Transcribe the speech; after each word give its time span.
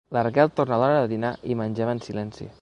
La 0.17 0.21
Raquel 0.25 0.49
torna 0.59 0.75
a 0.77 0.79
l'hora 0.83 1.03
de 1.03 1.11
dinar 1.11 1.31
i 1.51 1.59
mengem 1.61 1.93
en 1.93 2.03
silenci. 2.09 2.51